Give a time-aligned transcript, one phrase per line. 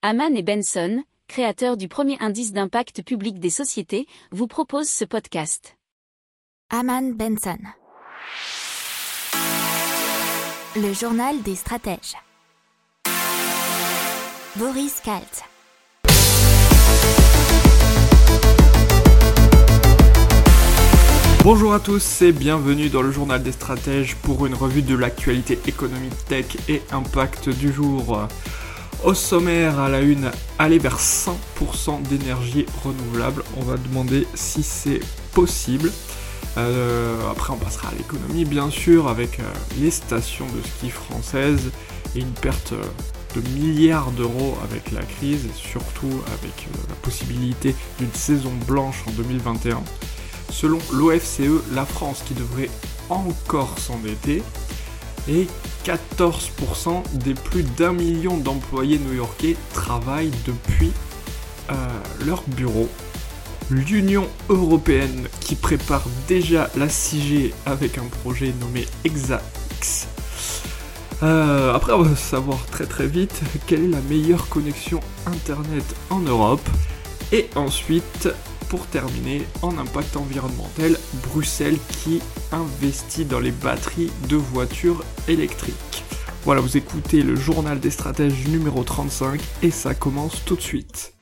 [0.00, 5.76] Haman et Benson, créateurs du premier indice d'impact public des sociétés, vous proposent ce podcast.
[6.70, 7.58] Haman Benson.
[10.76, 12.14] Le journal des stratèges.
[14.54, 15.42] Boris Kalt.
[21.42, 25.58] Bonjour à tous et bienvenue dans le journal des stratèges pour une revue de l'actualité
[25.66, 28.28] économique tech et impact du jour.
[29.04, 33.44] Au sommaire, à la une, aller vers 100% d'énergie renouvelable.
[33.56, 35.00] On va demander si c'est
[35.32, 35.92] possible.
[36.56, 39.44] Euh, après, on passera à l'économie, bien sûr, avec euh,
[39.80, 41.70] les stations de ski françaises
[42.16, 42.82] et une perte euh,
[43.40, 49.12] de milliards d'euros avec la crise, et surtout avec la possibilité d'une saison blanche en
[49.12, 49.80] 2021.
[50.50, 52.70] Selon l'OFCE, la France qui devrait
[53.10, 54.42] encore s'endetter
[55.28, 55.46] et
[55.88, 60.92] 14% des plus d'un million d'employés new-yorkais travaillent depuis
[61.70, 61.74] euh,
[62.26, 62.88] leur bureau.
[63.70, 70.08] L'Union européenne qui prépare déjà la 6G avec un projet nommé ExaX.
[71.22, 76.20] Euh, après, on va savoir très très vite quelle est la meilleure connexion internet en
[76.20, 76.68] Europe.
[77.32, 78.28] Et ensuite,
[78.68, 82.20] pour terminer, en impact environnemental, Bruxelles qui
[82.52, 86.04] investit dans les batteries de voitures électriques.
[86.44, 91.14] Voilà, vous écoutez le journal des stratèges numéro 35 et ça commence tout de suite.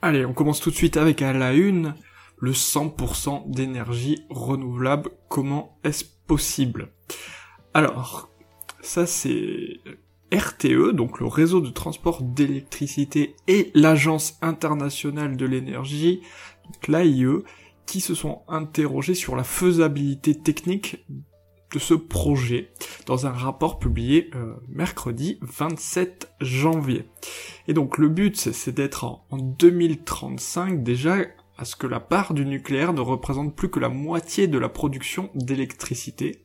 [0.00, 1.94] Allez, on commence tout de suite avec à la une
[2.38, 5.10] le 100% d'énergie renouvelable.
[5.28, 6.92] Comment est-ce possible?
[7.74, 8.30] Alors,
[8.80, 9.80] ça c'est
[10.32, 16.20] RTE, donc le réseau de transport d'électricité et l'Agence internationale de l'énergie,
[16.86, 17.42] l'AIE,
[17.86, 21.04] qui se sont interrogés sur la faisabilité technique
[21.72, 22.70] de ce projet
[23.06, 27.04] dans un rapport publié euh, mercredi 27 janvier.
[27.66, 31.16] Et donc le but c'est d'être en, en 2035 déjà
[31.58, 34.68] à ce que la part du nucléaire ne représente plus que la moitié de la
[34.68, 36.44] production d'électricité.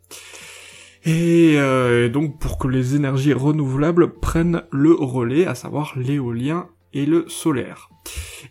[1.07, 7.05] Euh, et, donc pour que les énergies renouvelables prennent le relais, à savoir l'éolien et
[7.05, 7.89] le solaire.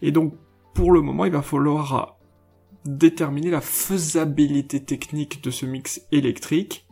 [0.03, 0.35] Et donc
[0.75, 2.19] pour le moment, il va falloir
[2.85, 6.87] déterminer la faisabilité technique de ce mix électrique.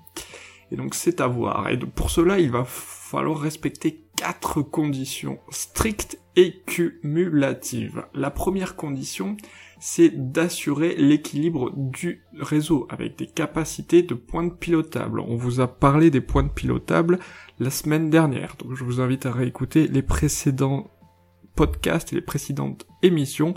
[0.71, 1.69] Et donc c'est à voir.
[1.69, 8.05] Et pour cela, il va falloir respecter quatre conditions strictes et cumulatives.
[8.13, 9.39] La première condition,
[9.81, 15.21] c'est d'assurer l'équilibre du réseau avec des capacités de pointes pilotables.
[15.21, 17.19] On vous a parlé des pointes pilotables
[17.61, 20.91] la semaine dernière, donc je vous invite à réécouter les précédents
[21.63, 23.55] et les précédentes émissions,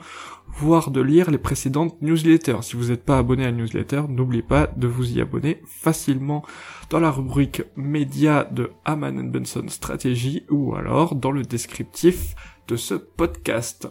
[0.48, 2.62] voire de lire les précédentes newsletters.
[2.62, 6.44] Si vous n'êtes pas abonné à la newsletter, n'oubliez pas de vous y abonner facilement
[6.90, 12.36] dans la rubrique média de Haman Benson Stratégie ou alors dans le descriptif
[12.68, 13.88] de ce podcast.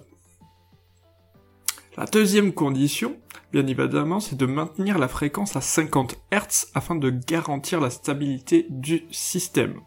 [1.97, 3.17] La deuxième condition,
[3.53, 8.67] bien évidemment, c'est de maintenir la fréquence à 50 Hz afin de garantir la stabilité
[8.71, 9.81] du système.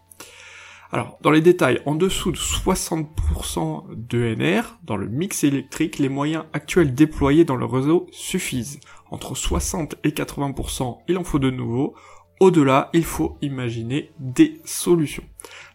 [0.91, 6.09] Alors, dans les détails, en dessous de 60% de NR, dans le mix électrique, les
[6.09, 8.79] moyens actuels déployés dans le réseau suffisent.
[9.09, 11.95] Entre 60 et 80%, il en faut de nouveau.
[12.39, 15.23] Au-delà, il faut imaginer des solutions.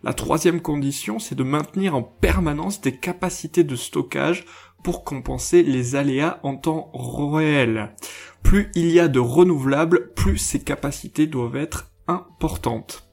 [0.02, 4.44] La troisième condition, c'est de maintenir en permanence des capacités de stockage
[4.84, 7.94] pour compenser les aléas en temps réel.
[8.42, 13.09] Plus il y a de renouvelables, plus ces capacités doivent être importantes.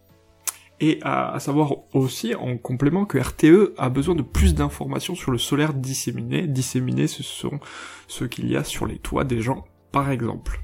[0.80, 5.40] Et à, savoir aussi en complément que RTE a besoin de plus d'informations sur le
[5.40, 6.46] solaire disséminé.
[6.46, 7.60] Disséminé, ce sont
[8.08, 10.62] ceux qu'il y a sur les toits des gens, par exemple.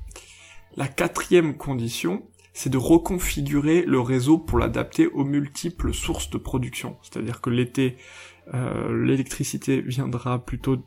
[0.77, 6.97] La quatrième condition, c'est de reconfigurer le réseau pour l'adapter aux multiples sources de production.
[7.01, 7.97] C'est-à-dire que l'été,
[8.53, 10.77] euh, l'électricité viendra plutôt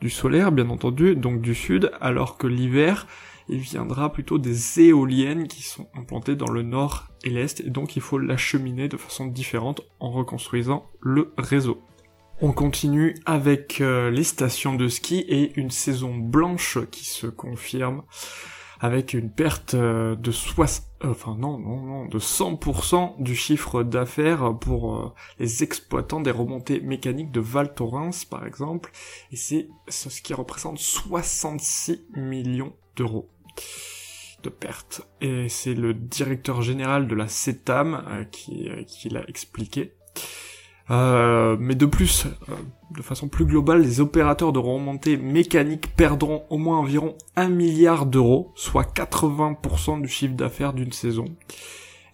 [0.00, 3.06] du solaire, bien entendu, donc du sud, alors que l'hiver,
[3.50, 7.96] il viendra plutôt des éoliennes qui sont implantées dans le nord et l'est, et donc
[7.96, 11.82] il faut l'acheminer de façon différente en reconstruisant le réseau.
[12.40, 18.02] On continue avec euh, les stations de ski et une saison blanche qui se confirme
[18.78, 23.82] avec une perte euh, de 60, euh, enfin non, non, non, de 100% du chiffre
[23.82, 28.92] d'affaires pour les exploitants des remontées mécaniques de Val Thorens, par exemple,
[29.32, 33.28] et c'est ce qui représente 66 millions d'euros
[34.42, 35.02] de pertes.
[35.20, 39.94] Et c'est le directeur général de la CETAM qui, qui l'a expliqué.
[40.90, 42.54] Euh, mais de plus, euh,
[42.96, 48.06] de façon plus globale, les opérateurs de remontée mécanique perdront au moins environ 1 milliard
[48.06, 51.26] d'euros, soit 80% du chiffre d'affaires d'une saison.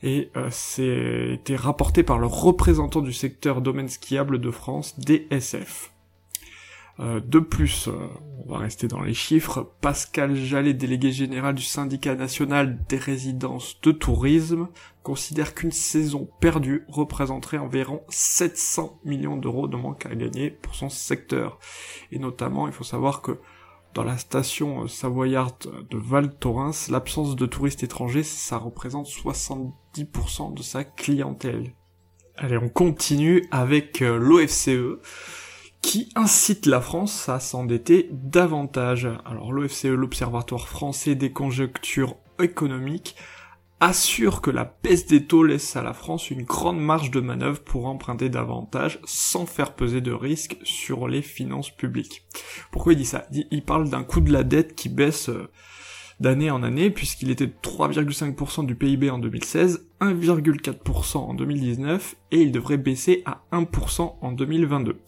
[0.03, 5.93] et euh, c'est été rapporté par le représentant du secteur domaine skiable de France, DSF.
[6.99, 7.93] Euh, de plus, euh,
[8.45, 13.81] on va rester dans les chiffres, Pascal Jallet, délégué général du syndicat national des résidences
[13.83, 14.69] de tourisme,
[15.03, 20.89] considère qu'une saison perdue représenterait environ 700 millions d'euros de manque à gagner pour son
[20.89, 21.59] secteur.
[22.13, 23.39] Et notamment, il faut savoir que
[23.95, 30.63] dans la station savoyarde de Val Thorens, l'absence de touristes étrangers, ça représente 70% de
[30.63, 31.73] sa clientèle.
[32.37, 35.01] Allez, on continue avec euh, l'OFCE
[35.83, 39.09] qui incite la France à s'endetter davantage.
[39.25, 43.17] Alors l'OFCE, l'Observatoire français des conjonctures économiques,
[43.81, 47.61] assure que la baisse des taux laisse à la France une grande marge de manœuvre
[47.61, 52.27] pour emprunter davantage sans faire peser de risques sur les finances publiques.
[52.71, 53.27] Pourquoi il dit ça?
[53.51, 55.51] Il parle d'un coût de la dette qui baisse euh,
[56.21, 62.41] d'année en année puisqu'il était de 3,5% du PIB en 2016, 1,4% en 2019 et
[62.41, 64.99] il devrait baisser à 1% en 2022.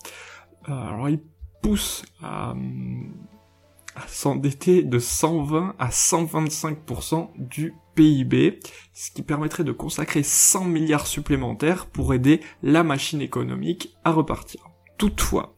[0.69, 1.21] Euh, alors il
[1.63, 2.55] pousse à,
[4.07, 8.61] s'endetter de 120 à 125% du PIB,
[8.93, 14.69] ce qui permettrait de consacrer 100 milliards supplémentaires pour aider la machine économique à repartir.
[14.99, 15.57] Toutefois,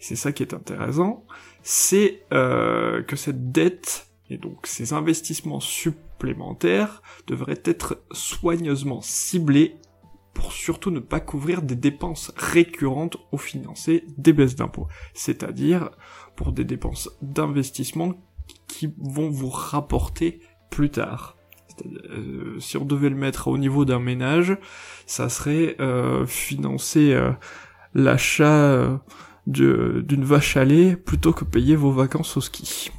[0.00, 1.24] c'est ça qui est intéressant,
[1.62, 9.76] c'est euh, que cette dette et donc ces investissements supplémentaires devraient être soigneusement ciblés
[10.36, 14.86] pour surtout ne pas couvrir des dépenses récurrentes au financer des baisses d'impôts.
[15.14, 15.88] C'est-à-dire
[16.36, 18.12] pour des dépenses d'investissement
[18.68, 21.38] qui vont vous rapporter plus tard.
[22.10, 24.58] Euh, si on devait le mettre au niveau d'un ménage,
[25.06, 27.32] ça serait euh, financer euh,
[27.94, 29.00] l'achat
[29.46, 32.90] d'une vache à lait plutôt que payer vos vacances au ski.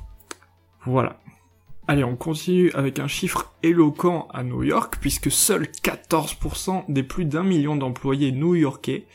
[0.86, 1.20] Voilà.
[1.90, 7.24] Allez, on continue avec un chiffre éloquent à New York, puisque seuls 14% des plus
[7.24, 9.06] d'un million d'employés new-yorkais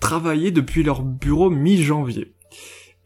[0.00, 2.32] travaillaient depuis leur bureau mi-janvier.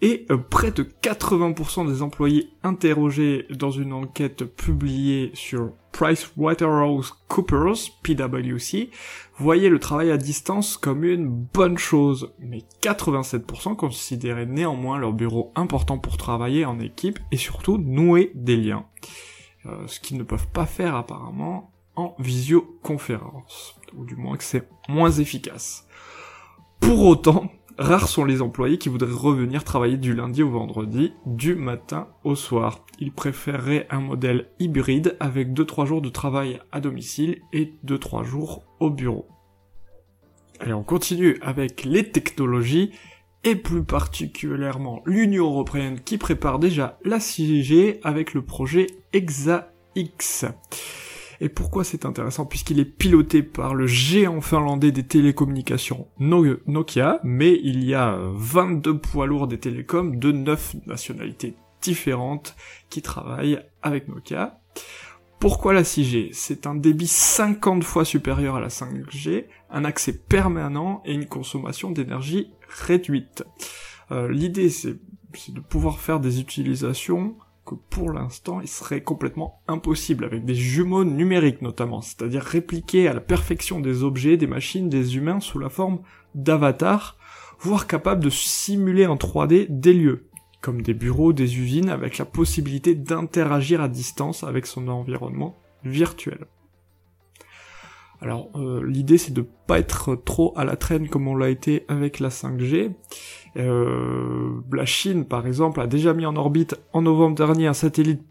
[0.04, 8.90] Et euh, près de 80% des employés interrogés dans une enquête publiée sur PricewaterhouseCoopers, PwC,
[9.38, 15.52] voyaient le travail à distance comme une bonne chose, mais 87% considéraient néanmoins leur bureau
[15.54, 18.86] important pour travailler en équipe et surtout nouer des liens.
[19.66, 24.68] Euh, ce qu'ils ne peuvent pas faire apparemment en visioconférence, ou du moins que c'est
[24.88, 25.86] moins efficace.
[26.80, 31.54] Pour autant, Rares sont les employés qui voudraient revenir travailler du lundi au vendredi, du
[31.54, 32.84] matin au soir.
[32.98, 38.64] Ils préféreraient un modèle hybride avec 2-3 jours de travail à domicile et 2-3 jours
[38.78, 39.26] au bureau.
[40.60, 42.92] Allez, on continue avec les technologies
[43.42, 50.46] et plus particulièrement l'Union Européenne qui prépare déjà la 6G avec le projet EXA-X.
[51.42, 52.46] Et pourquoi c'est intéressant?
[52.46, 58.98] Puisqu'il est piloté par le géant finlandais des télécommunications Nokia, mais il y a 22
[58.98, 62.54] poids lourds des télécoms de 9 nationalités différentes
[62.90, 64.60] qui travaillent avec Nokia.
[65.40, 71.02] Pourquoi la 6G C'est un débit 50 fois supérieur à la 5G, un accès permanent
[71.04, 73.42] et une consommation d'énergie réduite.
[74.12, 74.96] Euh, l'idée c'est
[75.48, 81.04] de pouvoir faire des utilisations que pour l'instant il serait complètement impossible avec des jumeaux
[81.04, 85.68] numériques notamment, c'est-à-dire répliquer à la perfection des objets, des machines, des humains sous la
[85.68, 86.00] forme
[86.34, 87.16] d'avatars,
[87.60, 90.28] voire capable de simuler en 3D des lieux,
[90.60, 96.46] comme des bureaux, des usines, avec la possibilité d'interagir à distance avec son environnement virtuel.
[98.22, 101.84] Alors euh, l'idée c'est de pas être trop à la traîne comme on l'a été
[101.88, 102.92] avec la 5G.
[103.56, 108.22] Euh, la Chine par exemple a déjà mis en orbite en novembre dernier un satellite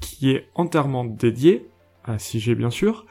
[0.00, 1.68] qui est entièrement dédié
[2.04, 3.06] à 6G bien sûr.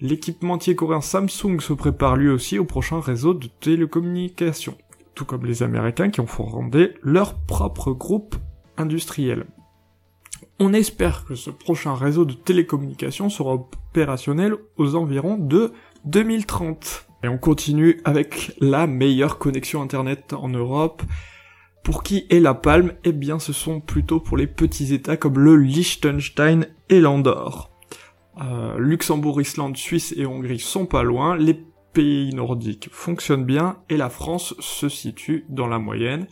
[0.00, 4.78] L'équipementier coréen Samsung se prépare lui aussi au prochain réseau de télécommunications,
[5.14, 8.34] tout comme les Américains qui ont fondé leur propre groupe
[8.78, 9.44] industriel.
[10.62, 15.72] On espère que ce prochain réseau de télécommunications sera opérationnel aux environs de
[16.04, 17.06] 2030.
[17.24, 21.02] Et on continue avec la meilleure connexion internet en Europe.
[21.82, 22.92] Pour qui est la palme?
[23.04, 27.70] Eh bien ce sont plutôt pour les petits états comme le Liechtenstein et l'Andorre.
[28.42, 31.58] Euh, Luxembourg, Islande, Suisse et Hongrie sont pas loin, les
[31.94, 36.26] pays nordiques fonctionnent bien et la France se situe dans la moyenne.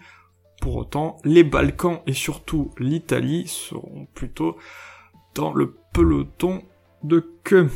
[0.60, 4.56] Pour autant, les Balkans et surtout l'Italie seront plutôt
[5.34, 6.62] dans le peloton
[7.04, 7.70] de queue.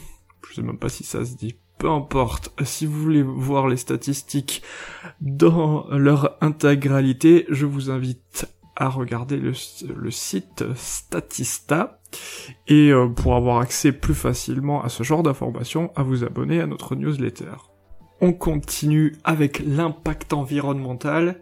[0.49, 1.57] Je sais même pas si ça se dit.
[1.79, 2.53] Peu importe.
[2.65, 4.63] Si vous voulez voir les statistiques
[5.21, 8.47] dans leur intégralité, je vous invite
[8.77, 9.53] à regarder le,
[10.11, 12.01] site Statista.
[12.69, 16.67] Et euh, pour avoir accès plus facilement à ce genre d'informations, à vous abonner à
[16.67, 17.55] notre newsletter.
[18.21, 21.41] On continue avec l'impact environnemental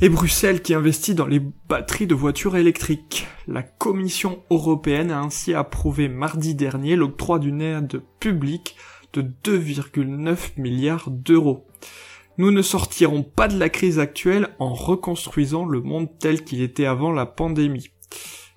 [0.00, 3.26] et Bruxelles qui investit dans les batteries de voitures électriques.
[3.46, 8.76] La Commission européenne a ainsi approuvé mardi dernier l'octroi d'une aide publique
[9.14, 11.66] de 2,9 milliards d'euros.
[12.36, 16.84] Nous ne sortirons pas de la crise actuelle en reconstruisant le monde tel qu'il était
[16.84, 17.90] avant la pandémie,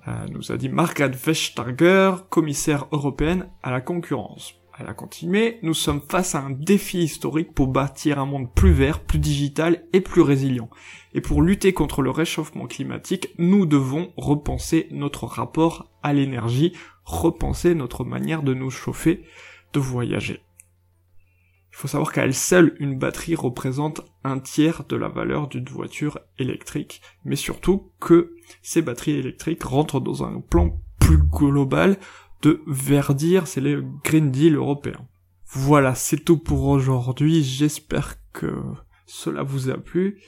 [0.10, 4.58] euh, nous a dit Margaret Vestager, commissaire européenne à la concurrence.
[4.79, 8.71] Elle a continué, nous sommes face à un défi historique pour bâtir un monde plus
[8.71, 10.69] vert, plus digital et plus résilient.
[11.13, 16.71] Et pour lutter contre le réchauffement climatique, nous devons repenser notre rapport à l'énergie,
[17.03, 19.25] repenser notre manière de nous chauffer,
[19.74, 20.39] de voyager.
[21.71, 25.67] Il faut savoir qu'à elle seule, une batterie représente un tiers de la valeur d'une
[25.67, 31.98] voiture électrique, mais surtout que ces batteries électriques rentrent dans un plan plus global
[32.41, 35.08] de verdir, c'est le Green Deal européen.
[35.46, 38.53] Voilà, c'est tout pour aujourd'hui, j'espère que
[39.05, 40.22] cela vous a plu.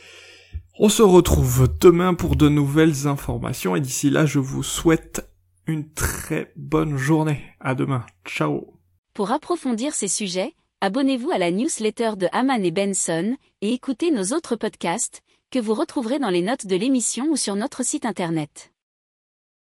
[0.79, 5.29] On se retrouve demain pour de nouvelles informations et d'ici là je vous souhaite
[5.67, 7.43] une très bonne journée.
[7.59, 8.05] À demain.
[8.25, 8.79] Ciao.
[9.13, 14.35] Pour approfondir ces sujets, abonnez-vous à la newsletter de Haman et Benson et écoutez nos
[14.35, 18.70] autres podcasts que vous retrouverez dans les notes de l'émission ou sur notre site internet.